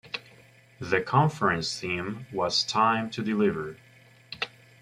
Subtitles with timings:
[0.79, 3.77] The conference theme was "Time to Deliver".